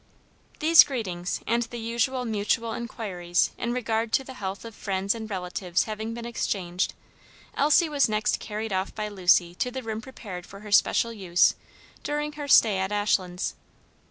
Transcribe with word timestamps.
These 0.57 0.83
greetings 0.83 1.41
and 1.45 1.61
the 1.61 1.77
usual 1.77 2.25
mutual 2.25 2.73
inquiries 2.73 3.51
in 3.55 3.71
regard 3.71 4.11
to 4.13 4.23
the 4.23 4.33
health 4.33 4.65
of 4.65 4.73
friends 4.73 5.13
and 5.13 5.29
relatives 5.29 5.83
having 5.83 6.15
been 6.15 6.25
exchanged, 6.25 6.95
Elsie 7.55 7.87
was 7.87 8.09
next 8.09 8.39
carried 8.39 8.73
off 8.73 8.95
by 8.95 9.07
Lucy 9.09 9.53
to 9.53 9.69
the 9.69 9.83
room 9.83 10.01
prepared 10.01 10.47
for 10.47 10.61
her 10.61 10.71
special 10.71 11.13
use 11.13 11.53
during 12.01 12.31
her 12.31 12.47
stay 12.47 12.79
at 12.79 12.91
Ashlands. 12.91 13.53